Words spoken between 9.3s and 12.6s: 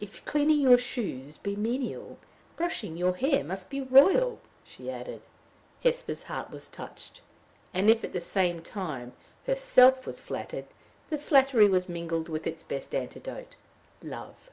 her self was flattered, the flattery was mingled with